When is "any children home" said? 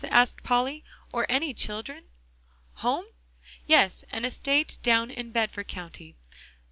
1.29-3.05